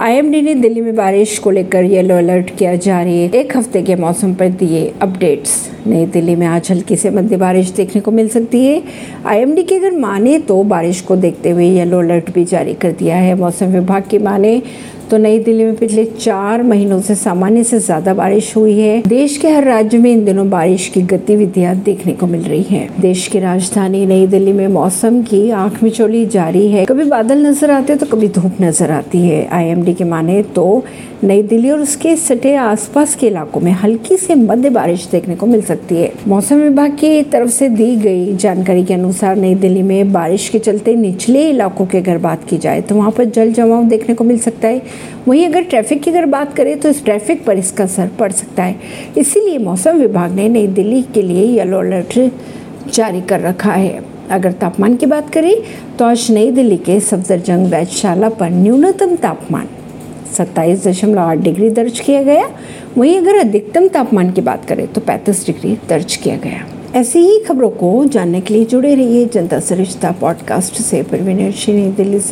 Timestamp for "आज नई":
56.04-56.50